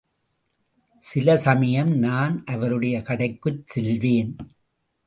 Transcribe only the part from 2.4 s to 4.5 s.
அவருடைய கடைக்குச் செல்வேன்.